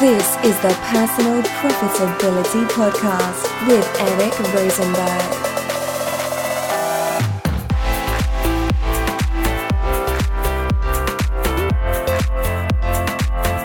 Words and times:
This 0.00 0.36
is 0.44 0.56
the 0.60 0.72
Personal 0.92 1.42
Profitability 1.42 2.64
Podcast 2.68 3.42
with 3.66 3.84
Eric 3.98 4.38
Rosenberg. 4.54 5.22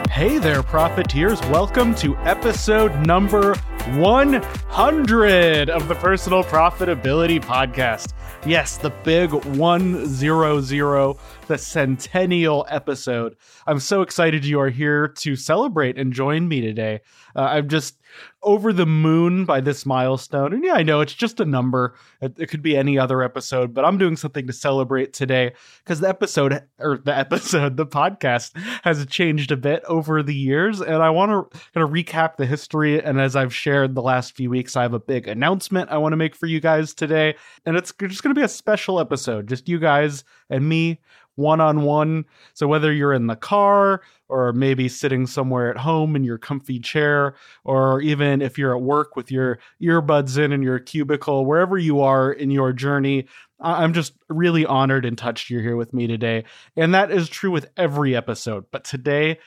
Hey 0.10 0.40
there, 0.40 0.64
profiteers. 0.64 1.40
Welcome 1.52 1.94
to 1.96 2.18
episode 2.18 3.06
number 3.06 3.54
100 3.92 5.70
of 5.70 5.88
the 5.88 5.96
Personal 5.96 6.44
Profitability 6.44 7.40
Podcast. 7.40 8.14
Yes, 8.46 8.78
the 8.78 8.90
big 8.90 9.32
100, 9.32 11.18
the 11.48 11.58
centennial 11.58 12.66
episode. 12.70 13.36
I'm 13.68 13.80
so 13.80 14.02
excited 14.02 14.46
you 14.46 14.60
are 14.60 14.70
here 14.70 15.08
to 15.08 15.36
celebrate 15.36 15.98
and 15.98 16.14
join 16.14 16.48
me 16.48 16.62
today. 16.62 17.02
Uh, 17.36 17.42
I'm 17.42 17.70
just 17.70 17.98
over 18.42 18.74
the 18.74 18.86
moon 18.86 19.46
by 19.46 19.62
this 19.62 19.86
milestone. 19.86 20.54
And 20.54 20.64
yeah, 20.64 20.74
I 20.74 20.84
know 20.84 21.02
it's 21.02 21.14
just 21.14 21.40
a 21.40 21.46
number. 21.46 21.96
It, 22.22 22.38
it 22.38 22.48
could 22.48 22.62
be 22.62 22.76
any 22.76 23.00
other 23.00 23.24
episode, 23.24 23.74
but 23.74 23.86
I'm 23.86 23.98
doing 23.98 24.18
something 24.18 24.46
to 24.48 24.54
celebrate 24.54 25.14
today 25.14 25.54
because 25.84 26.00
the 26.00 26.10
episode 26.10 26.64
or 26.80 26.98
the 26.98 27.18
episode, 27.18 27.78
the 27.78 27.86
podcast 27.86 28.58
has 28.84 29.06
changed 29.06 29.52
a 29.52 29.58
bit 29.58 29.84
over 29.86 30.22
the 30.22 30.36
years. 30.36 30.82
And 30.82 31.02
I 31.02 31.10
want 31.10 31.32
to 31.32 31.60
kind 31.74 31.84
of 31.84 31.92
recap 31.92 32.36
the 32.36 32.46
history. 32.46 33.02
And 33.02 33.20
as 33.20 33.36
I've 33.36 33.56
shared 33.56 33.96
the 33.96 34.02
last 34.02 34.36
few 34.36 34.50
weeks, 34.50 34.76
I 34.76 34.84
have 34.84 34.94
a 34.94 35.00
big 35.00 35.28
announcement 35.28 35.90
I 35.90 35.98
want 35.98 36.14
to 36.14 36.18
make 36.18 36.36
for 36.36 36.48
you 36.48 36.60
guys 36.60 36.94
today. 36.94 37.36
And 37.66 37.78
it's 37.78 37.94
just 38.00 38.24
going 38.24 38.36
to 38.36 38.40
be 38.40 38.46
a 38.46 38.50
special 38.50 39.00
episode, 39.00 39.48
just 39.48 39.70
you 39.70 39.80
guys 39.80 40.24
and 40.50 40.68
me 40.68 41.00
one 41.36 41.62
on 41.62 41.82
one. 41.82 42.26
So 42.54 42.68
whether 42.68 42.92
you're 42.92 43.14
in 43.14 43.28
the 43.28 43.36
car 43.36 44.02
or 44.30 44.54
maybe 44.54 44.88
sitting 44.88 45.28
somewhere 45.28 45.70
at 45.70 45.78
home 45.78 46.16
in 46.16 46.24
your 46.24 46.38
comfy 46.38 46.80
chair, 46.80 47.36
or 47.64 48.02
even 48.02 48.42
if 48.42 48.58
you're 48.58 48.76
at 48.76 48.82
work 48.82 49.16
with 49.16 49.32
your 49.32 49.60
earbuds 49.82 50.38
in 50.38 50.52
in 50.52 50.62
your 50.62 50.80
cubicle, 50.80 51.46
wherever 51.46 51.78
you 51.78 52.02
are 52.02 52.32
in 52.32 52.52
your 52.52 52.74
journey, 52.74 53.26
I'm 53.60 53.94
just 53.94 54.14
really 54.30 54.66
honored 54.66 55.06
and 55.06 55.18
touched 55.18 55.50
you're 55.50 55.62
here 55.62 55.76
with 55.78 55.94
me 55.94 56.08
today. 56.08 56.44
And 56.76 56.94
that 56.94 57.12
is 57.12 57.30
true 57.30 57.52
with 57.52 57.68
every 57.78 58.16
episode. 58.16 58.66
But 58.72 58.84
today, 58.84 59.40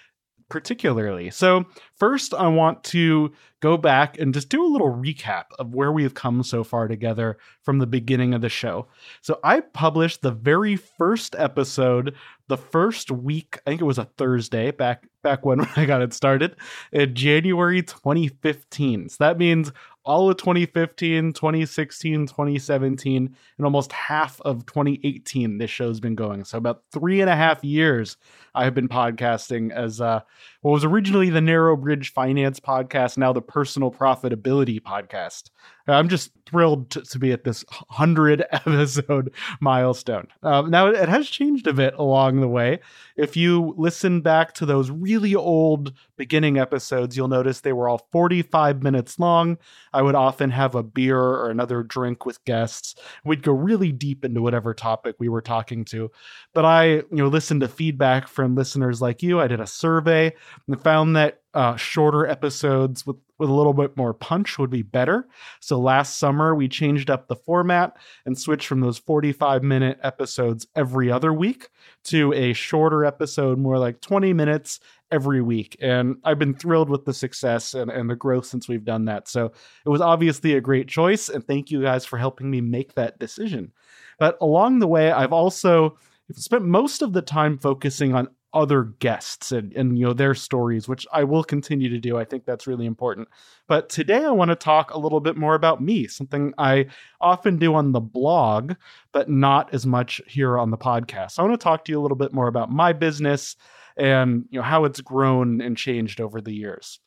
particularly. 0.48 1.30
So, 1.30 1.64
first, 1.96 2.34
I 2.34 2.48
want 2.48 2.84
to 2.84 3.32
go 3.60 3.76
back 3.76 4.18
and 4.18 4.34
just 4.34 4.48
do 4.48 4.64
a 4.64 4.68
little 4.68 4.92
recap 4.92 5.44
of 5.58 5.74
where 5.74 5.90
we 5.90 6.02
have 6.02 6.14
come 6.14 6.42
so 6.42 6.62
far 6.62 6.88
together 6.88 7.38
from 7.62 7.78
the 7.78 7.86
beginning 7.86 8.34
of 8.34 8.40
the 8.40 8.48
show. 8.48 8.88
So, 9.22 9.38
I 9.42 9.60
published 9.60 10.22
the 10.22 10.30
very 10.30 10.76
first 10.76 11.34
episode 11.38 12.14
the 12.48 12.56
first 12.56 13.10
week, 13.10 13.58
I 13.66 13.70
think 13.70 13.80
it 13.80 13.84
was 13.84 13.98
a 13.98 14.04
Thursday 14.04 14.70
back 14.70 15.08
back 15.22 15.44
when 15.44 15.60
I 15.76 15.84
got 15.84 16.02
it 16.02 16.12
started 16.12 16.56
in 16.92 17.14
January 17.14 17.82
2015. 17.82 19.08
So 19.08 19.16
that 19.20 19.38
means 19.38 19.72
all 20.06 20.30
of 20.30 20.36
2015, 20.36 21.32
2016, 21.32 22.28
2017, 22.28 23.36
and 23.58 23.64
almost 23.64 23.92
half 23.92 24.40
of 24.42 24.64
2018, 24.64 25.58
this 25.58 25.68
show's 25.68 25.98
been 25.98 26.14
going. 26.14 26.44
So 26.44 26.56
about 26.56 26.82
three 26.92 27.20
and 27.20 27.28
a 27.28 27.34
half 27.34 27.64
years 27.64 28.16
I 28.54 28.64
have 28.64 28.74
been 28.74 28.88
podcasting 28.88 29.72
as 29.72 30.00
uh, 30.00 30.20
what 30.62 30.70
was 30.70 30.84
originally 30.84 31.28
the 31.28 31.40
Narrow 31.40 31.76
Bridge 31.76 32.12
Finance 32.12 32.60
podcast, 32.60 33.18
now 33.18 33.32
the 33.32 33.42
Personal 33.42 33.90
Profitability 33.90 34.80
podcast. 34.80 35.50
I'm 35.88 36.08
just 36.08 36.30
thrilled 36.46 36.90
to, 36.90 37.02
to 37.02 37.18
be 37.18 37.32
at 37.32 37.44
this 37.44 37.64
100 37.88 38.44
episode 38.52 39.32
milestone. 39.60 40.28
Um, 40.42 40.70
now, 40.70 40.86
it 40.86 41.08
has 41.08 41.28
changed 41.28 41.66
a 41.66 41.72
bit 41.72 41.94
along 41.94 42.40
the 42.40 42.48
way. 42.48 42.78
If 43.16 43.36
you 43.36 43.74
listen 43.76 44.20
back 44.20 44.54
to 44.54 44.66
those 44.66 44.90
really 44.90 45.34
old 45.34 45.92
beginning 46.16 46.58
episodes, 46.58 47.16
you'll 47.16 47.28
notice 47.28 47.60
they 47.60 47.72
were 47.72 47.88
all 47.88 48.06
45 48.12 48.82
minutes 48.82 49.18
long. 49.18 49.58
I 49.92 50.02
would 50.02 50.14
often 50.14 50.50
have 50.50 50.74
a 50.74 50.82
beer 50.82 51.18
or 51.18 51.50
another 51.50 51.82
drink 51.82 52.26
with 52.26 52.44
guests. 52.44 52.94
We'd 53.24 53.42
go 53.42 53.52
really 53.52 53.92
deep 53.92 54.24
into 54.24 54.42
whatever 54.42 54.74
topic 54.74 55.16
we 55.18 55.28
were 55.28 55.42
talking 55.42 55.84
to. 55.86 56.10
But 56.54 56.64
I, 56.64 56.86
you 56.86 57.06
know, 57.10 57.28
listened 57.28 57.60
to 57.62 57.68
feedback 57.68 58.28
from 58.28 58.54
listeners 58.54 59.00
like 59.00 59.22
you. 59.22 59.40
I 59.40 59.46
did 59.46 59.60
a 59.60 59.66
survey 59.66 60.34
and 60.66 60.80
found 60.80 61.16
that 61.16 61.40
uh, 61.56 61.74
shorter 61.74 62.26
episodes 62.26 63.06
with, 63.06 63.16
with 63.38 63.48
a 63.48 63.52
little 63.52 63.72
bit 63.72 63.96
more 63.96 64.12
punch 64.12 64.58
would 64.58 64.68
be 64.68 64.82
better. 64.82 65.26
So 65.60 65.80
last 65.80 66.18
summer, 66.18 66.54
we 66.54 66.68
changed 66.68 67.08
up 67.08 67.28
the 67.28 67.34
format 67.34 67.96
and 68.26 68.38
switched 68.38 68.66
from 68.66 68.80
those 68.80 68.98
45 68.98 69.62
minute 69.62 69.98
episodes 70.02 70.66
every 70.76 71.10
other 71.10 71.32
week 71.32 71.70
to 72.04 72.34
a 72.34 72.52
shorter 72.52 73.06
episode, 73.06 73.58
more 73.58 73.78
like 73.78 74.02
20 74.02 74.34
minutes 74.34 74.80
every 75.10 75.40
week. 75.40 75.78
And 75.80 76.16
I've 76.24 76.38
been 76.38 76.54
thrilled 76.54 76.90
with 76.90 77.06
the 77.06 77.14
success 77.14 77.72
and, 77.72 77.90
and 77.90 78.10
the 78.10 78.16
growth 78.16 78.44
since 78.44 78.68
we've 78.68 78.84
done 78.84 79.06
that. 79.06 79.26
So 79.26 79.46
it 79.86 79.88
was 79.88 80.02
obviously 80.02 80.54
a 80.54 80.60
great 80.60 80.88
choice. 80.88 81.30
And 81.30 81.42
thank 81.42 81.70
you 81.70 81.80
guys 81.80 82.04
for 82.04 82.18
helping 82.18 82.50
me 82.50 82.60
make 82.60 82.92
that 82.96 83.18
decision. 83.18 83.72
But 84.18 84.36
along 84.42 84.80
the 84.80 84.88
way, 84.88 85.10
I've 85.10 85.32
also 85.32 85.96
spent 86.32 86.64
most 86.64 87.00
of 87.00 87.14
the 87.14 87.22
time 87.22 87.56
focusing 87.56 88.14
on 88.14 88.28
other 88.56 88.84
guests 88.84 89.52
and, 89.52 89.70
and 89.74 89.98
you 89.98 90.06
know 90.06 90.14
their 90.14 90.34
stories 90.34 90.88
which 90.88 91.06
i 91.12 91.22
will 91.22 91.44
continue 91.44 91.90
to 91.90 91.98
do. 91.98 92.16
I 92.16 92.24
think 92.24 92.46
that's 92.46 92.66
really 92.66 92.86
important. 92.86 93.28
But 93.68 93.90
today 93.90 94.24
i 94.24 94.30
want 94.30 94.48
to 94.48 94.56
talk 94.56 94.92
a 94.92 94.98
little 94.98 95.20
bit 95.20 95.36
more 95.36 95.54
about 95.54 95.82
me 95.82 96.06
something 96.06 96.54
i 96.56 96.86
often 97.20 97.58
do 97.58 97.74
on 97.74 97.92
the 97.92 98.00
blog 98.00 98.72
but 99.12 99.28
not 99.28 99.74
as 99.74 99.84
much 99.86 100.22
here 100.26 100.58
on 100.58 100.70
the 100.70 100.78
podcast. 100.78 101.38
I 101.38 101.42
want 101.42 101.52
to 101.60 101.62
talk 101.62 101.84
to 101.84 101.92
you 101.92 102.00
a 102.00 102.02
little 102.02 102.16
bit 102.16 102.32
more 102.32 102.48
about 102.48 102.70
my 102.70 102.94
business 102.94 103.56
and 103.96 104.46
you 104.50 104.58
know 104.58 104.64
how 104.64 104.86
it's 104.86 105.02
grown 105.02 105.60
and 105.60 105.76
changed 105.76 106.20
over 106.20 106.40
the 106.40 106.54
years. 106.54 106.98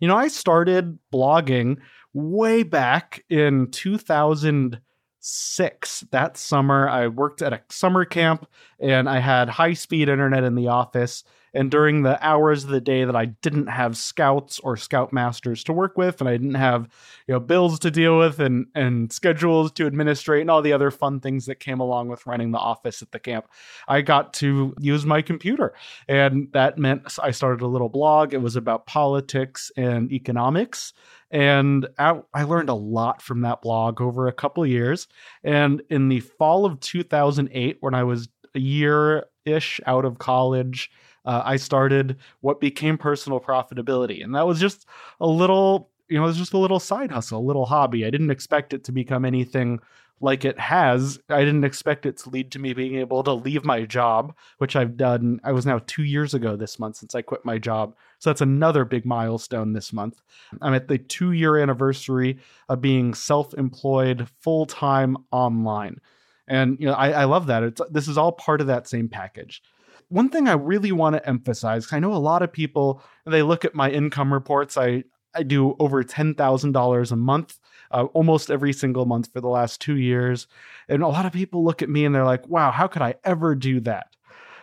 You 0.00 0.08
know 0.08 0.16
i 0.16 0.26
started 0.26 0.98
blogging 1.12 1.76
way 2.12 2.64
back 2.64 3.24
in 3.30 3.70
2000 3.70 4.80
six 5.20 6.04
that 6.10 6.36
summer. 6.36 6.88
I 6.88 7.08
worked 7.08 7.42
at 7.42 7.52
a 7.52 7.62
summer 7.70 8.04
camp 8.04 8.48
and 8.80 9.08
I 9.08 9.18
had 9.18 9.48
high 9.48 9.74
speed 9.74 10.08
internet 10.08 10.44
in 10.44 10.54
the 10.54 10.68
office. 10.68 11.24
And 11.54 11.70
during 11.70 12.02
the 12.02 12.24
hours 12.24 12.64
of 12.64 12.70
the 12.70 12.80
day 12.80 13.04
that 13.04 13.16
I 13.16 13.24
didn't 13.26 13.68
have 13.68 13.96
scouts 13.96 14.60
or 14.60 14.76
scoutmasters 14.76 15.64
to 15.64 15.72
work 15.72 15.96
with, 15.96 16.20
and 16.20 16.28
I 16.28 16.32
didn't 16.32 16.54
have 16.54 16.88
you 17.26 17.32
know 17.32 17.40
bills 17.40 17.78
to 17.80 17.90
deal 17.90 18.18
with 18.18 18.38
and 18.38 18.66
and 18.74 19.10
schedules 19.12 19.72
to 19.72 19.86
administrate 19.86 20.42
and 20.42 20.50
all 20.50 20.62
the 20.62 20.74
other 20.74 20.90
fun 20.90 21.20
things 21.20 21.46
that 21.46 21.58
came 21.58 21.80
along 21.80 22.08
with 22.08 22.26
running 22.26 22.50
the 22.50 22.58
office 22.58 23.00
at 23.00 23.12
the 23.12 23.18
camp, 23.18 23.48
I 23.88 24.02
got 24.02 24.34
to 24.34 24.74
use 24.78 25.06
my 25.06 25.22
computer, 25.22 25.74
and 26.06 26.48
that 26.52 26.78
meant 26.78 27.18
I 27.22 27.30
started 27.30 27.62
a 27.62 27.66
little 27.66 27.88
blog. 27.88 28.34
It 28.34 28.42
was 28.42 28.54
about 28.54 28.86
politics 28.86 29.72
and 29.74 30.12
economics, 30.12 30.92
and 31.30 31.86
I, 31.98 32.20
I, 32.32 32.44
learned 32.44 32.70
a 32.70 32.74
lot 32.74 33.20
from 33.20 33.42
that 33.42 33.60
blog 33.60 34.00
over 34.00 34.28
a 34.28 34.32
couple 34.32 34.64
years. 34.66 35.08
And 35.44 35.82
in 35.90 36.08
the 36.08 36.20
fall 36.20 36.64
of 36.64 36.80
2008, 36.80 37.76
when 37.80 37.94
I 37.94 38.04
was 38.04 38.28
a 38.54 38.58
year 38.58 39.26
ish 39.44 39.80
out 39.86 40.04
of 40.04 40.18
college, 40.18 40.90
uh, 41.24 41.42
I 41.44 41.56
started 41.56 42.16
what 42.40 42.60
became 42.60 42.96
personal 42.96 43.40
profitability. 43.40 44.24
And 44.24 44.34
that 44.34 44.46
was 44.46 44.58
just 44.58 44.86
a 45.20 45.26
little, 45.26 45.90
you 46.08 46.18
know, 46.18 46.24
it 46.24 46.26
was 46.26 46.38
just 46.38 46.52
a 46.52 46.58
little 46.58 46.80
side 46.80 47.10
hustle, 47.10 47.40
a 47.40 47.46
little 47.46 47.66
hobby. 47.66 48.04
I 48.04 48.10
didn't 48.10 48.30
expect 48.30 48.72
it 48.72 48.84
to 48.84 48.92
become 48.92 49.24
anything 49.24 49.80
like 50.20 50.44
it 50.44 50.58
has, 50.58 51.18
I 51.28 51.44
didn't 51.44 51.64
expect 51.64 52.04
it 52.04 52.16
to 52.18 52.30
lead 52.30 52.50
to 52.52 52.58
me 52.58 52.72
being 52.72 52.96
able 52.96 53.22
to 53.22 53.32
leave 53.32 53.64
my 53.64 53.84
job, 53.84 54.34
which 54.58 54.74
I've 54.74 54.96
done. 54.96 55.40
I 55.44 55.52
was 55.52 55.64
now 55.64 55.80
two 55.86 56.02
years 56.02 56.34
ago 56.34 56.56
this 56.56 56.78
month 56.78 56.96
since 56.96 57.14
I 57.14 57.22
quit 57.22 57.44
my 57.44 57.58
job. 57.58 57.94
So 58.18 58.30
that's 58.30 58.40
another 58.40 58.84
big 58.84 59.06
milestone 59.06 59.72
this 59.72 59.92
month. 59.92 60.20
I'm 60.60 60.74
at 60.74 60.88
the 60.88 60.98
two 60.98 61.32
year 61.32 61.56
anniversary 61.56 62.38
of 62.68 62.80
being 62.80 63.14
self 63.14 63.54
employed 63.54 64.28
full 64.40 64.66
time 64.66 65.16
online. 65.30 66.00
And 66.48 66.78
you 66.80 66.86
know, 66.86 66.94
I, 66.94 67.10
I 67.10 67.24
love 67.24 67.46
that. 67.46 67.62
It's 67.62 67.80
this 67.90 68.08
is 68.08 68.18
all 68.18 68.32
part 68.32 68.60
of 68.60 68.66
that 68.66 68.88
same 68.88 69.08
package. 69.08 69.62
One 70.08 70.30
thing 70.30 70.48
I 70.48 70.54
really 70.54 70.90
want 70.90 71.16
to 71.16 71.28
emphasize, 71.28 71.92
I 71.92 72.00
know 72.00 72.14
a 72.14 72.16
lot 72.16 72.42
of 72.42 72.52
people 72.52 73.02
they 73.26 73.42
look 73.42 73.64
at 73.64 73.74
my 73.74 73.90
income 73.90 74.32
reports. 74.32 74.76
I 74.76 75.04
I 75.38 75.44
do 75.44 75.76
over 75.78 76.02
$10,000 76.02 77.12
a 77.12 77.16
month, 77.16 77.58
uh, 77.92 78.04
almost 78.12 78.50
every 78.50 78.72
single 78.72 79.06
month 79.06 79.32
for 79.32 79.40
the 79.40 79.48
last 79.48 79.80
two 79.80 79.96
years. 79.96 80.48
And 80.88 81.02
a 81.02 81.08
lot 81.08 81.26
of 81.26 81.32
people 81.32 81.64
look 81.64 81.80
at 81.80 81.88
me 81.88 82.04
and 82.04 82.14
they're 82.14 82.24
like, 82.24 82.46
wow, 82.48 82.72
how 82.72 82.88
could 82.88 83.02
I 83.02 83.14
ever 83.24 83.54
do 83.54 83.80
that? 83.80 84.16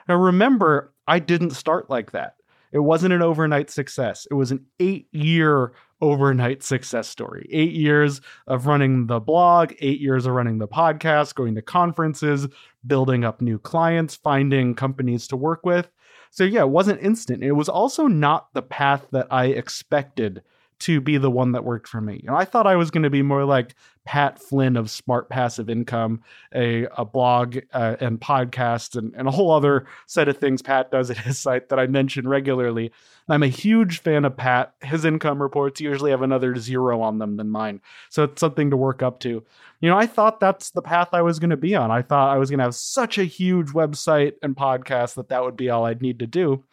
Now, 0.10 0.16
remember, 0.16 0.94
I 1.08 1.20
didn't 1.20 1.52
start 1.52 1.90
like 1.90 2.12
that. 2.12 2.36
It 2.74 2.80
wasn't 2.80 3.14
an 3.14 3.22
overnight 3.22 3.70
success. 3.70 4.28
It 4.30 4.34
was 4.34 4.52
an 4.52 4.66
eight 4.82 5.08
year 5.14 5.72
overnight 6.02 6.62
success 6.62 7.08
story. 7.08 7.48
Eight 7.50 7.72
years 7.72 8.20
of 8.48 8.68
running 8.68 9.08
the 9.08 9.22
blog, 9.22 9.74
eight 9.80 10.02
years 10.02 10.26
of 10.26 10.34
running 10.34 10.58
the 10.58 10.68
podcast, 10.68 11.36
going 11.36 11.56
to 11.56 11.62
conferences, 11.62 12.48
building 12.86 13.24
up 13.24 13.40
new 13.40 13.60
clients, 13.60 14.16
finding 14.16 14.76
companies 14.76 15.26
to 15.30 15.38
work 15.38 15.66
with. 15.66 15.90
So, 16.32 16.44
yeah, 16.44 16.62
it 16.62 16.70
wasn't 16.70 17.02
instant. 17.02 17.46
It 17.46 17.54
was 17.54 17.70
also 17.70 18.08
not 18.08 18.54
the 18.54 18.62
path 18.62 19.08
that 19.12 19.28
I 19.32 19.46
expected 19.46 20.44
to 20.80 21.00
be 21.00 21.18
the 21.18 21.32
one 21.32 21.54
that 21.54 21.64
worked 21.64 21.88
for 21.88 22.02
me. 22.02 22.20
You 22.22 22.30
know, 22.30 22.36
I 22.36 22.46
thought 22.46 22.68
I 22.68 22.76
was 22.76 22.92
going 22.92 23.04
to 23.04 23.10
be 23.10 23.22
more 23.22 23.46
like 23.46 23.76
Pat 24.04 24.40
Flynn 24.40 24.76
of 24.76 24.92
Smart 24.92 25.30
Passive 25.30 25.70
Income, 25.70 26.22
a, 26.54 26.86
a 26.98 27.06
blog 27.06 27.58
uh, 27.74 27.96
and 28.00 28.20
podcast, 28.20 28.96
and, 28.96 29.14
and 29.16 29.28
a 29.28 29.32
whole 29.32 29.52
other 29.52 29.88
set 30.06 30.28
of 30.28 30.38
things 30.38 30.62
Pat 30.62 30.92
does 30.92 31.10
at 31.10 31.18
his 31.18 31.40
site 31.40 31.70
that 31.70 31.80
I 31.80 31.88
mention 31.88 32.28
regularly. 32.28 32.92
I'm 33.28 33.42
a 33.42 33.48
huge 33.48 34.02
fan 34.02 34.26
of 34.26 34.38
Pat. 34.38 34.74
His 34.82 35.06
income 35.06 35.42
reports 35.42 35.82
usually 35.82 36.12
have 36.12 36.22
another 36.22 36.56
zero 36.56 37.02
on 37.02 37.18
them 37.18 37.38
than 37.38 37.50
mine. 37.50 37.82
So 38.10 38.26
it's 38.26 38.40
something 38.40 38.70
to 38.70 38.78
work 38.78 39.02
up 39.02 39.20
to. 39.22 39.44
You 39.82 39.90
know, 39.90 39.98
I 39.98 40.06
thought 40.06 40.40
that's 40.40 40.72
the 40.72 40.82
path 40.82 41.10
I 41.14 41.22
was 41.22 41.40
going 41.40 41.50
to 41.50 41.58
be 41.58 41.74
on. 41.74 41.90
I 41.90 42.02
thought 42.02 42.34
I 42.34 42.38
was 42.38 42.50
going 42.50 42.60
to 42.60 42.66
have 42.66 42.76
such 42.76 43.18
a 43.18 43.24
huge 43.24 43.70
website 43.70 44.34
and 44.44 44.56
podcast 44.56 45.16
that 45.16 45.30
that 45.30 45.44
would 45.44 45.58
be 45.58 45.70
all 45.70 45.86
I'd 45.86 46.02
need 46.02 46.20
to 46.20 46.28
do. 46.28 46.64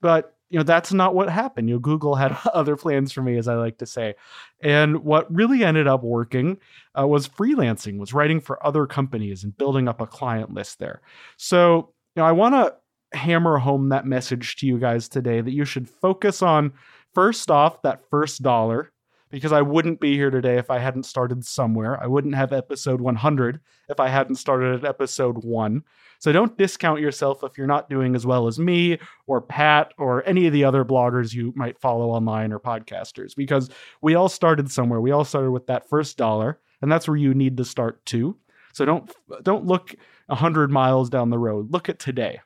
But 0.00 0.35
you 0.48 0.58
know 0.58 0.64
that's 0.64 0.92
not 0.92 1.14
what 1.14 1.28
happened. 1.28 1.68
You 1.68 1.76
know 1.76 1.80
google 1.80 2.14
had 2.14 2.36
other 2.54 2.76
plans 2.76 3.12
for 3.12 3.22
me 3.22 3.36
as 3.36 3.48
i 3.48 3.54
like 3.54 3.78
to 3.78 3.86
say. 3.86 4.14
And 4.62 5.04
what 5.04 5.32
really 5.34 5.64
ended 5.64 5.86
up 5.86 6.02
working 6.02 6.58
uh, 6.98 7.06
was 7.06 7.28
freelancing 7.28 7.98
was 7.98 8.14
writing 8.14 8.40
for 8.40 8.64
other 8.66 8.86
companies 8.86 9.44
and 9.44 9.56
building 9.56 9.88
up 9.88 10.00
a 10.00 10.06
client 10.06 10.52
list 10.52 10.78
there. 10.78 11.02
So 11.36 11.92
you 12.16 12.22
know 12.22 12.26
i 12.26 12.32
want 12.32 12.54
to 12.54 12.74
hammer 13.16 13.58
home 13.58 13.90
that 13.90 14.06
message 14.06 14.56
to 14.56 14.66
you 14.66 14.78
guys 14.78 15.08
today 15.08 15.40
that 15.40 15.52
you 15.52 15.64
should 15.64 15.88
focus 15.88 16.42
on 16.42 16.72
first 17.14 17.50
off 17.50 17.80
that 17.82 18.02
first 18.10 18.42
dollar 18.42 18.92
because 19.30 19.52
I 19.52 19.62
wouldn't 19.62 20.00
be 20.00 20.14
here 20.14 20.30
today 20.30 20.58
if 20.58 20.70
I 20.70 20.78
hadn't 20.78 21.04
started 21.04 21.44
somewhere. 21.44 22.02
I 22.02 22.06
wouldn't 22.06 22.34
have 22.34 22.52
episode 22.52 23.00
100 23.00 23.60
if 23.88 24.00
I 24.00 24.08
hadn't 24.08 24.36
started 24.36 24.74
at 24.74 24.88
episode 24.88 25.44
1. 25.44 25.82
So 26.18 26.32
don't 26.32 26.56
discount 26.56 27.00
yourself 27.00 27.44
if 27.44 27.58
you're 27.58 27.66
not 27.66 27.90
doing 27.90 28.14
as 28.14 28.24
well 28.24 28.46
as 28.46 28.58
me 28.58 28.98
or 29.26 29.40
Pat 29.40 29.92
or 29.98 30.26
any 30.26 30.46
of 30.46 30.52
the 30.52 30.64
other 30.64 30.84
bloggers 30.84 31.34
you 31.34 31.52
might 31.56 31.78
follow 31.78 32.10
online 32.10 32.52
or 32.52 32.60
podcasters 32.60 33.34
because 33.36 33.68
we 34.00 34.14
all 34.14 34.28
started 34.28 34.70
somewhere. 34.70 35.00
We 35.00 35.10
all 35.10 35.24
started 35.24 35.50
with 35.50 35.66
that 35.66 35.88
first 35.88 36.16
dollar, 36.16 36.58
and 36.80 36.90
that's 36.90 37.06
where 37.06 37.16
you 37.16 37.34
need 37.34 37.56
to 37.58 37.64
start 37.64 38.04
too. 38.06 38.36
So 38.72 38.84
don't 38.84 39.10
don't 39.42 39.66
look 39.66 39.94
100 40.26 40.70
miles 40.70 41.10
down 41.10 41.30
the 41.30 41.38
road. 41.38 41.72
Look 41.72 41.88
at 41.88 41.98
today. 41.98 42.40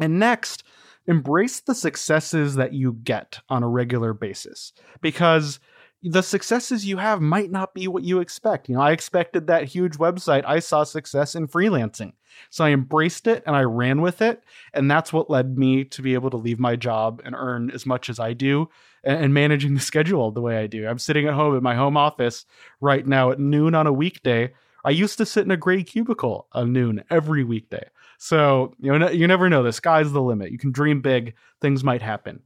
And 0.00 0.18
next, 0.18 0.64
embrace 1.06 1.60
the 1.60 1.74
successes 1.74 2.54
that 2.54 2.72
you 2.72 2.92
get 2.92 3.40
on 3.48 3.62
a 3.62 3.68
regular 3.68 4.12
basis 4.12 4.72
because 5.00 5.60
the 6.02 6.22
successes 6.22 6.86
you 6.86 6.96
have 6.96 7.20
might 7.20 7.50
not 7.50 7.74
be 7.74 7.86
what 7.86 8.04
you 8.04 8.20
expect. 8.20 8.68
You 8.68 8.76
know, 8.76 8.80
I 8.80 8.92
expected 8.92 9.46
that 9.46 9.64
huge 9.64 9.98
website. 9.98 10.44
I 10.46 10.60
saw 10.60 10.84
success 10.84 11.34
in 11.34 11.46
freelancing. 11.46 12.12
So 12.48 12.64
I 12.64 12.70
embraced 12.70 13.26
it 13.26 13.42
and 13.46 13.54
I 13.54 13.62
ran 13.62 14.00
with 14.00 14.22
it. 14.22 14.42
And 14.72 14.90
that's 14.90 15.12
what 15.12 15.28
led 15.28 15.58
me 15.58 15.84
to 15.84 16.00
be 16.00 16.14
able 16.14 16.30
to 16.30 16.38
leave 16.38 16.58
my 16.58 16.76
job 16.76 17.20
and 17.24 17.34
earn 17.34 17.70
as 17.70 17.84
much 17.84 18.08
as 18.08 18.18
I 18.18 18.32
do 18.32 18.70
and, 19.04 19.34
managing 19.34 19.74
the 19.74 19.80
schedule 19.80 20.30
the 20.30 20.40
way 20.40 20.56
I 20.56 20.66
do. 20.66 20.88
I'm 20.88 20.98
sitting 20.98 21.26
at 21.26 21.34
home 21.34 21.54
in 21.54 21.62
my 21.62 21.74
home 21.74 21.96
office 21.96 22.46
right 22.80 23.06
now 23.06 23.30
at 23.30 23.38
noon 23.38 23.74
on 23.74 23.86
a 23.86 23.92
weekday. 23.92 24.52
I 24.84 24.90
used 24.90 25.18
to 25.18 25.26
sit 25.26 25.44
in 25.44 25.50
a 25.50 25.56
gray 25.58 25.82
cubicle 25.82 26.46
at 26.54 26.66
noon 26.66 27.04
every 27.10 27.44
weekday. 27.44 27.86
So, 28.16 28.74
you 28.80 28.98
know, 28.98 29.10
you 29.10 29.26
never 29.26 29.50
know. 29.50 29.62
The 29.62 29.72
sky's 29.72 30.12
the 30.12 30.22
limit. 30.22 30.52
You 30.52 30.58
can 30.58 30.72
dream 30.72 31.02
big, 31.02 31.34
things 31.60 31.84
might 31.84 32.02
happen 32.02 32.40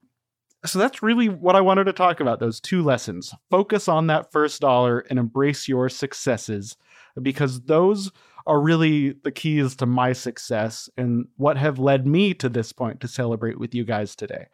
so 0.67 0.79
that's 0.79 1.03
really 1.03 1.29
what 1.29 1.57
I 1.57 1.61
wanted 1.61 1.85
to 1.85 1.93
talk 1.93 2.21
about 2.21 2.41
those 2.41 2.61
two 2.61 2.83
lessons. 2.83 3.35
Focus 3.51 3.89
on 3.89 4.07
that 4.07 4.33
first 4.33 4.61
dollar 4.61 5.01
and 5.11 5.19
embrace 5.19 5.69
your 5.69 5.89
successes 5.89 6.77
because 7.21 7.63
those 7.63 8.11
are 8.47 8.61
really 8.61 9.13
the 9.25 9.33
keys 9.33 9.77
to 9.77 9.87
my 9.87 10.13
success 10.13 10.89
and 10.97 11.27
what 11.37 11.57
have 11.57 11.79
led 11.79 12.07
me 12.07 12.35
to 12.35 12.49
this 12.49 12.73
point 12.73 13.01
to 13.01 13.09
celebrate 13.09 13.59
with 13.59 13.75
you 13.75 13.85
guys 13.85 14.15
today. 14.15 14.47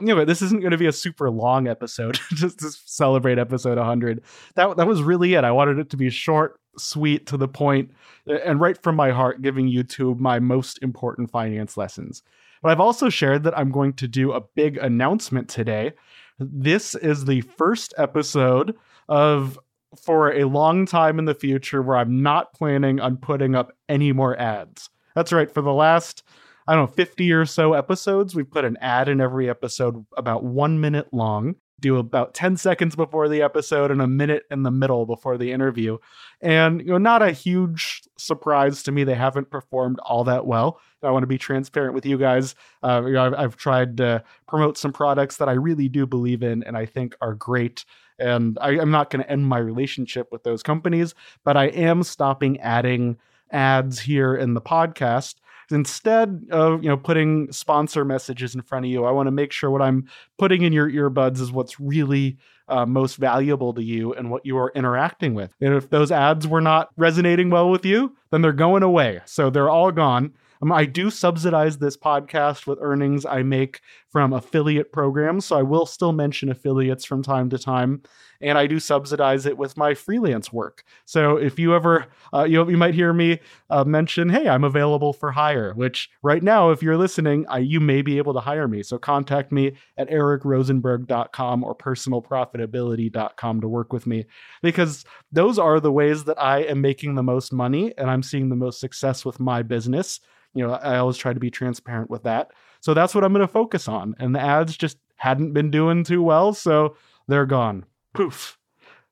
Anyway, 0.00 0.24
this 0.24 0.42
isn't 0.42 0.60
going 0.60 0.72
to 0.72 0.78
be 0.78 0.86
a 0.86 0.92
super 0.92 1.30
long 1.30 1.66
episode 1.66 2.18
just 2.30 2.58
to 2.60 2.70
celebrate 2.70 3.38
episode 3.38 3.78
100. 3.78 4.22
That 4.54 4.76
that 4.76 4.86
was 4.86 5.02
really 5.02 5.34
it. 5.34 5.44
I 5.44 5.52
wanted 5.52 5.78
it 5.78 5.90
to 5.90 5.96
be 5.96 6.10
short, 6.10 6.60
sweet, 6.76 7.26
to 7.28 7.36
the 7.36 7.48
point, 7.48 7.90
and 8.26 8.60
right 8.60 8.80
from 8.82 8.96
my 8.96 9.10
heart, 9.10 9.42
giving 9.42 9.70
YouTube 9.70 10.18
my 10.18 10.38
most 10.38 10.82
important 10.82 11.30
finance 11.30 11.76
lessons. 11.76 12.22
But 12.64 12.70
I've 12.70 12.80
also 12.80 13.10
shared 13.10 13.42
that 13.42 13.56
I'm 13.58 13.70
going 13.70 13.92
to 13.92 14.08
do 14.08 14.32
a 14.32 14.40
big 14.40 14.78
announcement 14.78 15.50
today. 15.50 15.92
This 16.38 16.94
is 16.94 17.26
the 17.26 17.42
first 17.42 17.92
episode 17.98 18.74
of 19.06 19.58
for 20.02 20.32
a 20.32 20.44
long 20.44 20.86
time 20.86 21.18
in 21.18 21.26
the 21.26 21.34
future 21.34 21.82
where 21.82 21.98
I'm 21.98 22.22
not 22.22 22.54
planning 22.54 23.00
on 23.00 23.18
putting 23.18 23.54
up 23.54 23.72
any 23.90 24.12
more 24.12 24.34
ads. 24.40 24.88
That's 25.14 25.30
right. 25.30 25.52
For 25.52 25.60
the 25.60 25.74
last, 25.74 26.22
I 26.66 26.74
don't 26.74 26.88
know, 26.88 26.94
50 26.94 27.32
or 27.32 27.44
so 27.44 27.74
episodes, 27.74 28.34
we've 28.34 28.50
put 28.50 28.64
an 28.64 28.78
ad 28.80 29.10
in 29.10 29.20
every 29.20 29.50
episode 29.50 30.02
about 30.16 30.42
one 30.42 30.80
minute 30.80 31.12
long 31.12 31.56
do 31.80 31.96
about 31.96 32.34
10 32.34 32.56
seconds 32.56 32.96
before 32.96 33.28
the 33.28 33.42
episode 33.42 33.90
and 33.90 34.00
a 34.00 34.06
minute 34.06 34.44
in 34.50 34.62
the 34.62 34.70
middle 34.70 35.06
before 35.06 35.36
the 35.36 35.52
interview. 35.52 35.98
And, 36.40 36.80
you 36.80 36.88
know, 36.88 36.98
not 36.98 37.22
a 37.22 37.32
huge 37.32 38.02
surprise 38.16 38.82
to 38.84 38.92
me. 38.92 39.04
They 39.04 39.14
haven't 39.14 39.50
performed 39.50 39.98
all 40.00 40.24
that 40.24 40.46
well. 40.46 40.80
I 41.02 41.10
want 41.10 41.24
to 41.24 41.28
be 41.28 41.38
transparent 41.38 41.94
with 41.94 42.06
you 42.06 42.16
guys. 42.16 42.54
Uh, 42.82 43.02
you 43.04 43.12
know, 43.12 43.26
I've, 43.26 43.34
I've 43.34 43.56
tried 43.56 43.96
to 43.98 44.22
promote 44.46 44.78
some 44.78 44.92
products 44.92 45.36
that 45.38 45.48
I 45.48 45.52
really 45.52 45.88
do 45.88 46.06
believe 46.06 46.42
in 46.42 46.62
and 46.62 46.76
I 46.76 46.86
think 46.86 47.16
are 47.20 47.34
great. 47.34 47.84
And 48.18 48.56
I, 48.60 48.78
I'm 48.80 48.90
not 48.90 49.10
going 49.10 49.22
to 49.22 49.30
end 49.30 49.46
my 49.46 49.58
relationship 49.58 50.28
with 50.30 50.44
those 50.44 50.62
companies, 50.62 51.14
but 51.44 51.56
I 51.56 51.66
am 51.66 52.02
stopping 52.02 52.60
adding 52.60 53.18
ads 53.50 54.00
here 54.00 54.34
in 54.34 54.54
the 54.54 54.60
podcast 54.60 55.34
instead 55.70 56.46
of 56.50 56.82
you 56.82 56.88
know 56.88 56.96
putting 56.96 57.50
sponsor 57.52 58.04
messages 58.04 58.54
in 58.54 58.62
front 58.62 58.84
of 58.84 58.90
you 58.90 59.04
i 59.04 59.10
want 59.10 59.26
to 59.26 59.30
make 59.32 59.52
sure 59.52 59.70
what 59.70 59.82
i'm 59.82 60.08
putting 60.38 60.62
in 60.62 60.72
your 60.72 60.90
earbuds 60.90 61.40
is 61.40 61.52
what's 61.52 61.78
really 61.80 62.36
uh, 62.68 62.86
most 62.86 63.16
valuable 63.16 63.74
to 63.74 63.82
you 63.82 64.14
and 64.14 64.30
what 64.30 64.46
you 64.46 64.56
are 64.56 64.72
interacting 64.74 65.34
with. 65.34 65.54
And 65.60 65.74
if 65.74 65.90
those 65.90 66.10
ads 66.10 66.48
were 66.48 66.62
not 66.62 66.88
resonating 66.96 67.50
well 67.50 67.70
with 67.70 67.84
you 67.84 68.16
then 68.30 68.42
they're 68.42 68.52
going 68.52 68.82
away. 68.82 69.20
So 69.26 69.48
they're 69.48 69.70
all 69.70 69.92
gone. 69.92 70.32
Um, 70.60 70.72
I 70.72 70.86
do 70.86 71.08
subsidize 71.08 71.78
this 71.78 71.96
podcast 71.96 72.66
with 72.66 72.78
earnings. 72.80 73.24
I 73.24 73.44
make 73.44 73.80
from 74.14 74.32
affiliate 74.32 74.92
programs. 74.92 75.46
So 75.46 75.58
I 75.58 75.62
will 75.62 75.86
still 75.86 76.12
mention 76.12 76.48
affiliates 76.48 77.04
from 77.04 77.24
time 77.24 77.50
to 77.50 77.58
time. 77.58 78.00
And 78.40 78.56
I 78.56 78.68
do 78.68 78.78
subsidize 78.78 79.44
it 79.44 79.58
with 79.58 79.76
my 79.76 79.92
freelance 79.94 80.52
work. 80.52 80.84
So 81.04 81.36
if 81.36 81.58
you 81.58 81.74
ever, 81.74 82.06
uh, 82.32 82.44
you, 82.44 82.70
you 82.70 82.76
might 82.76 82.94
hear 82.94 83.12
me 83.12 83.40
uh, 83.70 83.82
mention, 83.82 84.28
hey, 84.28 84.48
I'm 84.48 84.62
available 84.62 85.12
for 85.12 85.32
hire, 85.32 85.74
which 85.74 86.10
right 86.22 86.44
now, 86.44 86.70
if 86.70 86.80
you're 86.80 86.96
listening, 86.96 87.44
I, 87.48 87.58
you 87.58 87.80
may 87.80 88.02
be 88.02 88.18
able 88.18 88.34
to 88.34 88.40
hire 88.40 88.68
me. 88.68 88.84
So 88.84 88.98
contact 88.98 89.50
me 89.50 89.72
at 89.98 90.08
ericrosenberg.com 90.08 91.64
or 91.64 91.74
personalprofitability.com 91.74 93.60
to 93.62 93.68
work 93.68 93.92
with 93.92 94.06
me 94.06 94.26
because 94.62 95.04
those 95.32 95.58
are 95.58 95.80
the 95.80 95.90
ways 95.90 96.22
that 96.24 96.40
I 96.40 96.60
am 96.60 96.80
making 96.80 97.16
the 97.16 97.24
most 97.24 97.52
money 97.52 97.92
and 97.98 98.08
I'm 98.08 98.22
seeing 98.22 98.48
the 98.48 98.54
most 98.54 98.78
success 98.78 99.24
with 99.24 99.40
my 99.40 99.62
business 99.62 100.20
you 100.54 100.64
know, 100.64 100.72
I 100.72 100.98
always 100.98 101.16
try 101.16 101.32
to 101.32 101.40
be 101.40 101.50
transparent 101.50 102.08
with 102.08 102.22
that. 102.22 102.52
So 102.84 102.92
that's 102.92 103.14
what 103.14 103.24
I'm 103.24 103.32
going 103.32 103.40
to 103.40 103.50
focus 103.50 103.88
on. 103.88 104.14
And 104.18 104.34
the 104.34 104.40
ads 104.40 104.76
just 104.76 104.98
hadn't 105.16 105.54
been 105.54 105.70
doing 105.70 106.04
too 106.04 106.22
well, 106.22 106.52
so 106.52 106.98
they're 107.26 107.46
gone. 107.46 107.86
Poof. 108.12 108.58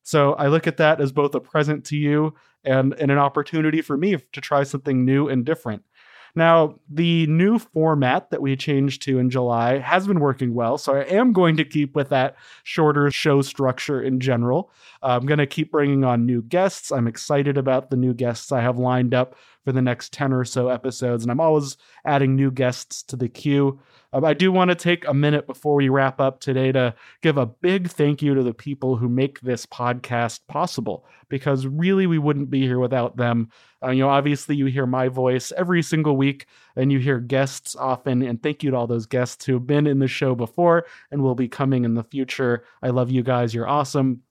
So 0.03 0.35
I 0.35 0.49
look 0.49 0.67
at 0.67 0.77
that 0.77 1.01
as 1.01 1.11
both 1.11 1.35
a 1.35 1.41
present 1.41 1.87
to 1.87 1.97
you 1.97 2.35
and, 2.65 2.93
and 2.93 3.11
an 3.11 3.17
opportunity 3.17 3.81
for 3.81 3.97
me 3.97 4.19
to 4.33 4.41
try 4.43 4.65
something 4.65 5.07
new 5.07 5.27
and 5.27 5.47
different. 5.47 5.85
Now, 6.35 6.81
the 6.87 7.27
new 7.29 7.59
format 7.59 8.29
that 8.31 8.43
we 8.43 8.57
changed 8.57 9.03
to 9.03 9.19
in 9.19 9.31
July 9.31 9.79
has 9.79 10.07
been 10.07 10.21
working 10.21 10.53
well. 10.53 10.77
So 10.77 10.95
I 10.95 11.05
am 11.05 11.33
going 11.33 11.57
to 11.57 11.65
keep 11.65 11.95
with 11.95 12.11
that 12.11 12.37
shorter 12.65 13.11
show 13.11 13.41
structure 13.41 14.03
in 14.03 14.21
general. 14.21 14.71
I'm 15.03 15.25
going 15.25 15.39
to 15.39 15.47
keep 15.47 15.71
bringing 15.71 16.05
on 16.05 16.27
new 16.27 16.43
guests. 16.43 16.91
I'm 16.93 17.07
excited 17.07 17.57
about 17.57 17.89
the 17.89 17.97
new 17.97 18.13
guests 18.13 18.53
I 18.53 18.61
have 18.61 18.79
lined 18.79 19.15
up 19.15 19.35
for 19.65 19.73
the 19.73 19.83
next 19.83 20.13
10 20.13 20.33
or 20.33 20.45
so 20.45 20.69
episodes. 20.69 21.25
And 21.25 21.31
I'm 21.31 21.41
always 21.41 21.77
adding 22.05 22.35
new 22.35 22.51
guests 22.51 23.03
to 23.05 23.17
the 23.17 23.29
queue. 23.29 23.81
Um, 24.13 24.25
I 24.25 24.35
do 24.35 24.53
want 24.53 24.71
to 24.71 24.75
take 24.75 25.07
a 25.07 25.15
minute 25.15 25.47
before 25.47 25.75
we 25.75 25.89
wrap 25.89 26.21
up 26.21 26.41
today 26.41 26.73
to 26.73 26.95
give 27.23 27.39
a 27.39 27.47
big 27.47 27.89
thank 27.89 28.21
you 28.21 28.35
to 28.35 28.43
the 28.43 28.53
people 28.53 28.97
who 28.97 29.09
make 29.09 29.41
this 29.41 29.65
podcast 29.65 30.41
possible, 30.49 31.07
because 31.29 31.67
really 31.67 32.07
we 32.07 32.19
wouldn't 32.19 32.51
be 32.51 32.63
here 32.63 32.79
without 32.79 33.17
them. 33.17 33.49
Uh, 33.83 33.91
you 33.91 34.03
know, 34.03 34.11
obviously 34.11 34.55
you 34.55 34.67
hear 34.67 34.87
my 34.87 35.09
voice 35.09 35.53
every 35.57 35.83
single 35.83 36.17
week 36.17 36.47
and 36.77 36.93
you 36.93 36.99
hear 36.99 37.21
guests 37.21 37.75
often. 37.75 38.23
And 38.23 38.43
thank 38.43 38.63
you 38.63 38.71
to 38.71 38.77
all 38.77 38.87
those 38.87 39.07
guests 39.07 39.45
who 39.45 39.55
have 39.55 39.67
been 39.67 39.87
in 39.87 39.99
the 39.99 40.09
show 40.09 40.35
before 40.35 40.87
and 41.11 41.23
will 41.23 41.35
be 41.35 41.49
coming 41.49 41.85
in 41.85 41.95
the 41.95 42.05
future. 42.05 42.65
I 42.83 42.89
love 42.89 43.11
you 43.11 43.23
guys. 43.23 43.55
You're 43.55 43.69
awesome 43.69 44.23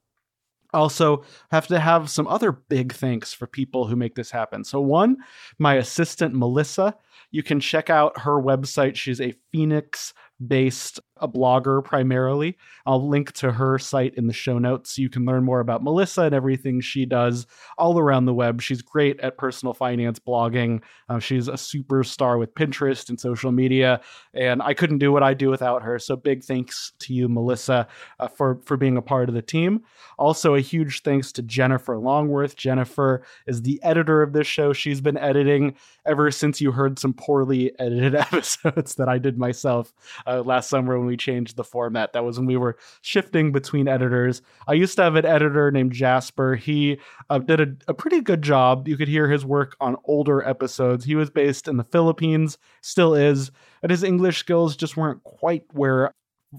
also 0.73 1.23
have 1.51 1.67
to 1.67 1.79
have 1.79 2.09
some 2.09 2.27
other 2.27 2.51
big 2.51 2.93
thanks 2.93 3.33
for 3.33 3.47
people 3.47 3.87
who 3.87 3.95
make 3.95 4.15
this 4.15 4.31
happen. 4.31 4.63
So 4.63 4.79
one, 4.81 5.17
my 5.59 5.75
assistant 5.75 6.33
Melissa, 6.33 6.95
you 7.31 7.43
can 7.43 7.59
check 7.59 7.89
out 7.89 8.19
her 8.19 8.41
website. 8.41 8.95
She's 8.95 9.21
a 9.21 9.33
Phoenix 9.51 10.13
based 10.45 10.99
a 11.21 11.27
blogger 11.27 11.83
primarily. 11.83 12.57
I'll 12.85 13.07
link 13.07 13.31
to 13.33 13.51
her 13.51 13.77
site 13.79 14.15
in 14.15 14.27
the 14.27 14.33
show 14.33 14.57
notes 14.57 14.95
so 14.95 15.01
you 15.01 15.09
can 15.09 15.25
learn 15.25 15.43
more 15.43 15.59
about 15.59 15.83
Melissa 15.83 16.23
and 16.23 16.35
everything 16.35 16.81
she 16.81 17.05
does 17.05 17.47
all 17.77 17.97
around 17.99 18.25
the 18.25 18.33
web. 18.33 18.61
She's 18.61 18.81
great 18.81 19.19
at 19.19 19.37
personal 19.37 19.73
finance 19.73 20.19
blogging. 20.19 20.81
Uh, 21.07 21.19
she's 21.19 21.47
a 21.47 21.53
superstar 21.53 22.39
with 22.39 22.55
Pinterest 22.55 23.09
and 23.09 23.19
social 23.19 23.51
media, 23.51 24.01
and 24.33 24.61
I 24.61 24.73
couldn't 24.73 24.97
do 24.97 25.11
what 25.11 25.23
I 25.23 25.33
do 25.33 25.49
without 25.49 25.83
her. 25.83 25.99
So 25.99 26.15
big 26.15 26.43
thanks 26.43 26.93
to 26.99 27.13
you, 27.13 27.29
Melissa, 27.29 27.87
uh, 28.19 28.27
for 28.27 28.59
for 28.65 28.77
being 28.77 28.97
a 28.97 29.01
part 29.01 29.29
of 29.29 29.35
the 29.35 29.41
team. 29.41 29.83
Also, 30.17 30.55
a 30.55 30.61
huge 30.61 31.03
thanks 31.03 31.31
to 31.33 31.41
Jennifer 31.41 31.97
Longworth. 31.97 32.55
Jennifer 32.55 33.23
is 33.47 33.61
the 33.61 33.81
editor 33.83 34.21
of 34.21 34.33
this 34.33 34.47
show. 34.47 34.73
She's 34.73 35.01
been 35.01 35.17
editing 35.17 35.75
ever 36.05 36.31
since 36.31 36.61
you 36.61 36.71
heard 36.71 36.99
some 36.99 37.13
poorly 37.13 37.71
edited 37.79 38.15
episodes 38.31 38.95
that 38.95 39.09
I 39.09 39.17
did 39.17 39.37
myself 39.37 39.93
uh, 40.25 40.41
last 40.41 40.69
summer 40.69 40.97
when 40.97 41.07
we 41.11 41.17
changed 41.17 41.57
the 41.57 41.63
format. 41.63 42.13
That 42.13 42.23
was 42.23 42.37
when 42.37 42.47
we 42.47 42.55
were 42.55 42.77
shifting 43.01 43.51
between 43.51 43.89
editors. 43.89 44.41
I 44.65 44.73
used 44.73 44.95
to 44.95 45.03
have 45.03 45.17
an 45.17 45.25
editor 45.25 45.69
named 45.69 45.91
Jasper. 45.91 46.55
He 46.55 46.99
uh, 47.29 47.39
did 47.39 47.59
a, 47.59 47.91
a 47.91 47.93
pretty 47.93 48.21
good 48.21 48.41
job. 48.41 48.87
You 48.87 48.95
could 48.95 49.09
hear 49.09 49.29
his 49.29 49.43
work 49.43 49.75
on 49.81 49.97
older 50.05 50.41
episodes. 50.47 51.03
He 51.03 51.15
was 51.15 51.29
based 51.29 51.67
in 51.67 51.75
the 51.75 51.83
Philippines, 51.83 52.57
still 52.79 53.13
is, 53.13 53.51
and 53.83 53.91
his 53.91 54.03
English 54.03 54.37
skills 54.37 54.77
just 54.77 54.95
weren't 54.95 55.21
quite 55.25 55.63
where 55.73 56.13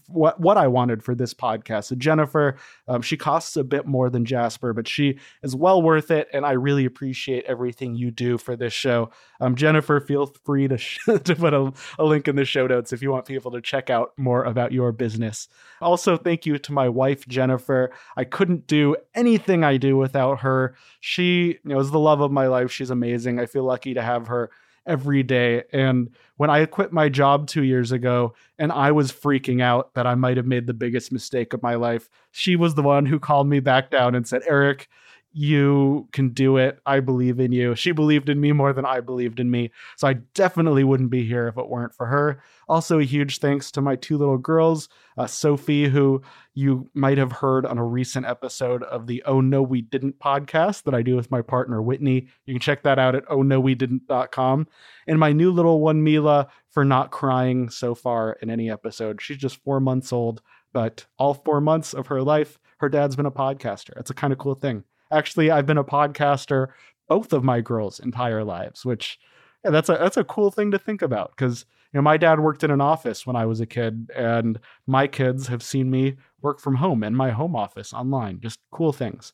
what 0.07 0.41
what 0.41 0.57
I 0.57 0.69
wanted 0.69 1.03
for 1.03 1.15
this 1.15 1.35
podcast. 1.35 1.85
So 1.85 1.97
Jennifer, 1.97 2.57
um, 2.89 3.03
she 3.03 3.17
costs 3.17 3.57
a 3.57 3.65
bit 3.65 3.87
more 3.87 4.09
than 4.09 4.25
Jasper, 4.25 4.73
but 4.73 4.89
she 4.89 5.19
is 5.43 5.55
well 5.55 5.83
worth 5.83 6.11
it, 6.11 6.29
and 6.33 6.47
I 6.47 6.53
really 6.53 6.85
appreciate 6.85 7.45
everything 7.45 7.95
you 7.95 8.11
do 8.11 8.39
for 8.39 8.57
this 8.57 8.73
show. 8.73 9.11
Um, 9.41 9.55
Jennifer, 9.55 10.01
feel 10.01 10.27
free 10.45 10.69
to 10.69 10.79
sh- 10.79 10.99
to 11.07 11.37
put 11.37 11.53
a, 11.53 11.73
a 11.99 12.05
link 12.05 12.29
in 12.29 12.37
the 12.37 12.45
show 12.45 12.67
notes 12.67 12.93
if 12.93 13.03
you 13.03 13.11
want 13.11 13.27
people 13.27 13.51
to 13.53 13.61
check 13.61 13.91
out 13.91 14.13
more 14.17 14.45
about 14.45 14.73
your 14.73 14.93
business. 14.93 15.49
Also, 15.81 16.17
thank 16.17 16.47
you 16.47 16.59
to 16.59 16.73
my 16.73 16.89
wife 16.89 17.27
Jennifer. 17.29 17.93
I 18.17 18.25
couldn't 18.25 18.67
do 18.67 18.97
anything 19.15 19.65
I 19.65 19.77
do 19.77 19.97
without 19.97 20.41
her. 20.41 20.75
She 21.01 21.59
you 21.65 21.75
know, 21.75 21.81
is 21.81 21.91
the 21.91 21.99
love 21.99 22.21
of 22.21 22.33
my 22.33 22.47
life. 22.47 22.71
She's 22.71 22.91
amazing. 22.91 23.39
I 23.39 23.47
feel 23.47 23.65
lucky 23.65 23.95
to 23.95 24.03
have 24.03 24.29
her 24.29 24.51
every 24.87 25.23
day. 25.23 25.65
And 25.73 26.11
when 26.37 26.51
I 26.51 26.67
quit 26.67 26.93
my 26.93 27.09
job 27.09 27.47
two 27.47 27.62
years 27.62 27.93
ago 27.93 28.35
and 28.59 28.73
I 28.73 28.93
was 28.93 29.12
freaking 29.12 29.62
out 29.62 29.95
that 29.95 30.07
I 30.07 30.15
might 30.15 30.37
have 30.37 30.47
made 30.47 30.67
the 30.67 30.75
biggest 30.75 31.12
mistake 31.12 31.53
of 31.53 31.62
my 31.62 31.75
life, 31.75 32.09
she 32.31 32.57
was 32.57 32.75
the 32.75 32.83
one 32.83 33.07
who 33.07 33.19
called 33.19 33.49
me 33.49 33.61
back 33.61 33.91
down 33.91 34.15
and 34.15 34.27
said, 34.27 34.43
Eric, 34.47 34.89
you 35.33 36.09
can 36.12 36.31
do 36.31 36.59
it. 36.59 36.79
I 36.85 37.01
believe 37.01 37.41
in 37.41 37.53
you. 37.53 37.75
She 37.75 37.93
believed 37.93 38.29
in 38.29 38.41
me 38.41 38.53
more 38.53 38.73
than 38.73 38.85
I 38.85 39.01
believed 39.01 39.41
in 39.41 39.51
me. 39.51 39.71
So 39.97 40.07
I 40.07 40.15
definitely 40.35 40.85
wouldn't 40.85 41.11
be 41.11 41.25
here 41.25 41.49
if 41.49 41.57
it 41.57 41.69
weren't 41.69 41.95
for 41.95 42.07
her. 42.07 42.43
Also, 42.69 42.99
a 42.99 43.05
huge 43.05 43.39
thanks 43.39 43.71
to 43.73 43.81
my 43.81 43.97
two 43.97 44.19
little 44.19 44.39
girls, 44.39 44.89
uh, 45.17 45.27
Sophie, 45.27 45.89
who 45.89 46.23
you 46.55 46.91
might 46.95 47.19
have 47.19 47.33
heard 47.33 47.65
on 47.65 47.79
a 47.79 47.85
recent 47.85 48.27
episode 48.27 48.83
of 48.85 49.07
the 49.07 49.23
Oh 49.27 49.41
No 49.41 49.62
We 49.62 49.81
Didn't 49.81 50.19
podcast 50.19 50.83
that 50.85 50.95
I 50.95 51.03
do 51.03 51.17
with 51.17 51.31
my 51.31 51.43
partner 51.43 51.81
Whitney. 51.81 52.29
You 52.45 52.55
can 52.55 52.61
check 52.61 52.83
that 52.83 52.99
out 52.99 53.15
at 53.15 53.25
oh 53.29 53.43
no 53.43 53.59
we 53.59 53.75
didn't.com. 53.75 54.67
And 55.07 55.19
my 55.19 55.33
new 55.33 55.51
little 55.51 55.81
one, 55.81 56.03
Mila, 56.03 56.49
for 56.71 56.85
not 56.85 57.11
crying 57.11 57.71
so 57.71 57.95
far 57.95 58.39
in 58.43 58.51
any 58.51 58.71
episode. 58.71 59.23
She's 59.23 59.39
just 59.39 59.62
four 59.62 59.81
months 59.81 60.12
old, 60.12 60.43
but 60.73 61.07
all 61.19 61.35
four 61.35 61.61
months 61.61 61.95
of 61.95 62.09
her 62.09 62.23
life, 62.23 62.59
her 62.79 62.89
dad's 62.89 63.17
been 63.17 63.27
a 63.27 63.31
podcaster. 63.31 63.99
It's 63.99 64.11
a 64.11 64.15
kind 64.15 64.33
of 64.33 64.39
cool 64.39 64.55
thing. 64.55 64.85
Actually, 65.12 65.50
I've 65.50 65.66
been 65.66 65.78
a 65.78 65.85
podcaster 65.85 66.69
both 67.09 67.33
of 67.33 67.45
my 67.45 67.61
girls' 67.61 68.00
entire 68.00 68.45
lives, 68.45 68.85
which 68.85 69.19
yeah, 69.64 69.71
that's 69.71 69.88
a 69.88 69.92
that's 69.95 70.16
a 70.16 70.25
cool 70.25 70.50
thing 70.50 70.71
to 70.71 70.78
think 70.78 71.02
about 71.02 71.33
because 71.37 71.66
you 71.92 71.99
know 71.99 72.02
my 72.02 72.16
dad 72.16 72.40
worked 72.40 72.64
in 72.64 72.71
an 72.71 72.81
office 72.81 73.26
when 73.26 73.37
I 73.37 73.47
was 73.47 73.61
a 73.61 73.66
kid, 73.66 74.11
and 74.16 74.59
my 74.87 75.07
kids 75.07 75.47
have 75.49 75.62
seen 75.62 75.90
me 75.90 76.16
work 76.40 76.59
from 76.61 76.76
home 76.76 77.04
in 77.04 77.14
my 77.14 77.31
home 77.31 77.54
office 77.54 77.92
online. 77.92 78.40
Just 78.40 78.59
cool 78.71 78.92
things. 78.92 79.33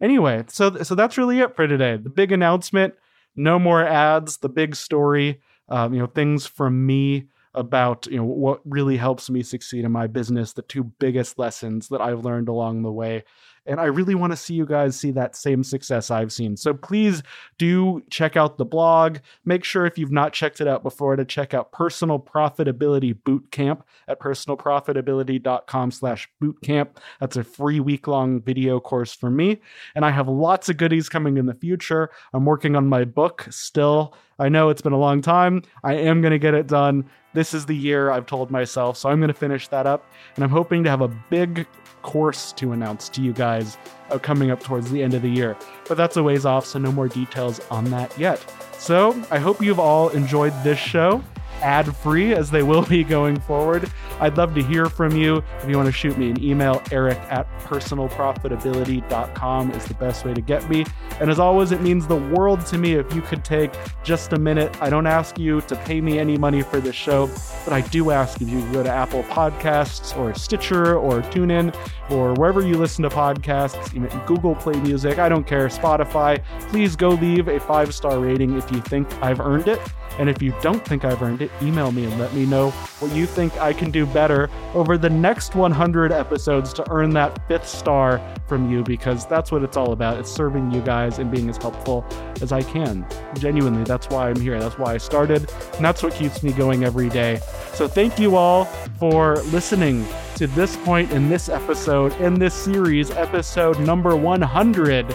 Anyway, 0.00 0.44
so 0.48 0.82
so 0.82 0.94
that's 0.94 1.18
really 1.18 1.40
it 1.40 1.56
for 1.56 1.66
today. 1.66 1.96
The 1.96 2.10
big 2.10 2.32
announcement: 2.32 2.94
no 3.36 3.58
more 3.58 3.82
ads. 3.86 4.38
The 4.38 4.48
big 4.48 4.76
story, 4.76 5.40
um, 5.68 5.94
you 5.94 6.00
know, 6.00 6.06
things 6.06 6.46
from 6.46 6.86
me 6.86 7.28
about 7.54 8.06
you 8.08 8.16
know 8.16 8.24
what 8.24 8.60
really 8.64 8.96
helps 8.96 9.30
me 9.30 9.42
succeed 9.42 9.84
in 9.84 9.92
my 9.92 10.06
business. 10.06 10.52
The 10.52 10.62
two 10.62 10.84
biggest 10.84 11.38
lessons 11.38 11.88
that 11.88 12.00
I've 12.00 12.24
learned 12.24 12.48
along 12.48 12.82
the 12.82 12.92
way 12.92 13.24
and 13.66 13.80
I 13.80 13.84
really 13.84 14.14
want 14.14 14.32
to 14.32 14.36
see 14.36 14.54
you 14.54 14.66
guys 14.66 14.96
see 14.96 15.10
that 15.12 15.36
same 15.36 15.64
success 15.64 16.10
I've 16.10 16.32
seen. 16.32 16.56
So 16.56 16.74
please 16.74 17.22
do 17.58 18.02
check 18.10 18.36
out 18.36 18.58
the 18.58 18.64
blog. 18.64 19.18
Make 19.44 19.64
sure 19.64 19.86
if 19.86 19.98
you've 19.98 20.12
not 20.12 20.32
checked 20.32 20.60
it 20.60 20.68
out 20.68 20.82
before 20.82 21.16
to 21.16 21.24
check 21.24 21.54
out 21.54 21.72
Personal 21.72 22.18
Profitability 22.18 23.14
Bootcamp 23.14 23.82
at 24.08 24.20
personalprofitability.com 24.20 25.90
slash 25.90 26.28
bootcamp. 26.42 26.96
That's 27.20 27.36
a 27.36 27.44
free 27.44 27.80
week-long 27.80 28.42
video 28.42 28.80
course 28.80 29.14
for 29.14 29.30
me. 29.30 29.60
And 29.94 30.04
I 30.04 30.10
have 30.10 30.28
lots 30.28 30.68
of 30.68 30.76
goodies 30.76 31.08
coming 31.08 31.36
in 31.36 31.46
the 31.46 31.54
future. 31.54 32.10
I'm 32.32 32.44
working 32.44 32.76
on 32.76 32.86
my 32.86 33.04
book 33.04 33.46
still. 33.50 34.14
I 34.38 34.48
know 34.48 34.68
it's 34.68 34.82
been 34.82 34.92
a 34.92 34.98
long 34.98 35.22
time. 35.22 35.62
I 35.82 35.94
am 35.94 36.20
going 36.20 36.32
to 36.32 36.38
get 36.38 36.54
it 36.54 36.66
done. 36.66 37.04
This 37.34 37.54
is 37.54 37.66
the 37.66 37.76
year 37.76 38.10
I've 38.10 38.26
told 38.26 38.50
myself. 38.50 38.96
So 38.96 39.08
I'm 39.08 39.18
going 39.18 39.28
to 39.28 39.34
finish 39.34 39.68
that 39.68 39.86
up. 39.86 40.10
And 40.34 40.44
I'm 40.44 40.50
hoping 40.50 40.84
to 40.84 40.90
have 40.90 41.00
a 41.00 41.08
big 41.08 41.66
course 42.02 42.52
to 42.52 42.72
announce 42.72 43.08
to 43.08 43.22
you 43.22 43.32
guys 43.32 43.78
uh, 44.10 44.18
coming 44.18 44.50
up 44.50 44.62
towards 44.62 44.90
the 44.90 45.02
end 45.02 45.14
of 45.14 45.22
the 45.22 45.30
year. 45.30 45.56
But 45.88 45.96
that's 45.96 46.16
a 46.16 46.22
ways 46.22 46.44
off, 46.44 46.66
so 46.66 46.78
no 46.78 46.92
more 46.92 47.08
details 47.08 47.60
on 47.70 47.84
that 47.86 48.16
yet. 48.18 48.44
So 48.78 49.20
I 49.30 49.38
hope 49.38 49.62
you've 49.62 49.80
all 49.80 50.10
enjoyed 50.10 50.52
this 50.62 50.78
show 50.78 51.24
ad 51.62 51.96
free 51.96 52.34
as 52.34 52.50
they 52.50 52.62
will 52.62 52.84
be 52.84 53.04
going 53.04 53.40
forward. 53.40 53.90
I'd 54.20 54.36
love 54.36 54.54
to 54.54 54.62
hear 54.62 54.86
from 54.86 55.16
you. 55.16 55.42
If 55.60 55.68
you 55.68 55.76
want 55.76 55.86
to 55.86 55.92
shoot 55.92 56.16
me 56.16 56.30
an 56.30 56.40
email, 56.42 56.82
eric 56.92 57.18
at 57.30 57.48
personalprofitability.com 57.60 59.70
is 59.72 59.84
the 59.86 59.94
best 59.94 60.24
way 60.24 60.34
to 60.34 60.40
get 60.40 60.68
me. 60.68 60.84
And 61.20 61.30
as 61.30 61.38
always, 61.38 61.72
it 61.72 61.80
means 61.80 62.06
the 62.06 62.16
world 62.16 62.64
to 62.66 62.78
me 62.78 62.94
if 62.94 63.14
you 63.14 63.22
could 63.22 63.44
take 63.44 63.72
just 64.02 64.32
a 64.32 64.38
minute. 64.38 64.76
I 64.80 64.90
don't 64.90 65.06
ask 65.06 65.38
you 65.38 65.60
to 65.62 65.76
pay 65.76 66.00
me 66.00 66.18
any 66.18 66.36
money 66.36 66.62
for 66.62 66.80
this 66.80 66.96
show, 66.96 67.28
but 67.64 67.72
I 67.72 67.82
do 67.82 68.10
ask 68.10 68.40
if 68.40 68.48
you 68.48 68.60
go 68.72 68.82
to 68.82 68.90
Apple 68.90 69.22
Podcasts 69.24 70.16
or 70.16 70.34
Stitcher 70.34 70.96
or 70.96 71.22
TuneIn 71.22 71.74
or 72.10 72.34
wherever 72.34 72.66
you 72.66 72.76
listen 72.76 73.02
to 73.02 73.08
podcasts, 73.08 73.94
even 73.94 74.10
Google 74.26 74.54
Play 74.54 74.78
Music, 74.80 75.18
I 75.18 75.28
don't 75.28 75.46
care, 75.46 75.68
Spotify, 75.68 76.42
please 76.68 76.96
go 76.96 77.10
leave 77.10 77.48
a 77.48 77.60
five 77.60 77.94
star 77.94 78.18
rating 78.18 78.56
if 78.56 78.70
you 78.70 78.80
think 78.80 79.10
I've 79.22 79.40
earned 79.40 79.68
it. 79.68 79.80
And 80.18 80.30
if 80.30 80.40
you 80.40 80.54
don't 80.62 80.84
think 80.86 81.04
I've 81.04 81.22
earned 81.22 81.42
it, 81.42 81.50
email 81.62 81.90
me 81.92 82.04
and 82.04 82.18
let 82.18 82.32
me 82.34 82.46
know 82.46 82.70
what 83.00 83.12
you 83.12 83.26
think 83.26 83.56
I 83.58 83.72
can 83.72 83.90
do 83.90 84.06
better 84.06 84.48
over 84.74 84.96
the 84.96 85.10
next 85.10 85.54
100 85.54 86.12
episodes 86.12 86.72
to 86.74 86.90
earn 86.90 87.10
that 87.10 87.46
fifth 87.48 87.68
star 87.68 88.20
from 88.46 88.70
you 88.70 88.82
because 88.82 89.26
that's 89.26 89.50
what 89.50 89.62
it's 89.62 89.76
all 89.76 89.92
about. 89.92 90.18
It's 90.18 90.30
serving 90.30 90.70
you 90.70 90.80
guys 90.80 91.18
and 91.18 91.30
being 91.30 91.48
as 91.48 91.56
helpful 91.56 92.04
as 92.40 92.52
I 92.52 92.62
can. 92.62 93.06
Genuinely, 93.36 93.84
that's 93.84 94.08
why 94.08 94.30
I'm 94.30 94.40
here. 94.40 94.58
That's 94.60 94.78
why 94.78 94.94
I 94.94 94.98
started. 94.98 95.50
And 95.74 95.84
that's 95.84 96.02
what 96.02 96.14
keeps 96.14 96.42
me 96.42 96.52
going 96.52 96.84
every 96.84 97.08
day. 97.08 97.40
So 97.72 97.88
thank 97.88 98.18
you 98.18 98.36
all 98.36 98.66
for 98.98 99.36
listening 99.44 100.06
to 100.36 100.46
this 100.48 100.76
point 100.78 101.10
in 101.12 101.28
this 101.28 101.48
episode, 101.48 102.12
in 102.20 102.34
this 102.34 102.54
series, 102.54 103.10
episode 103.10 103.80
number 103.80 104.16
100. 104.16 105.12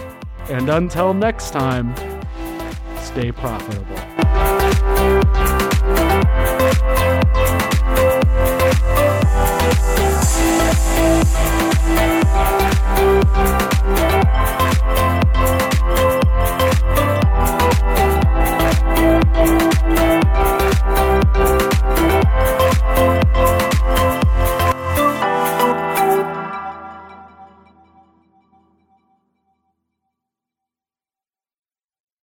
And 0.48 0.68
until 0.68 1.14
next 1.14 1.50
time, 1.50 1.94
stay 2.98 3.30
profitable. 3.32 4.89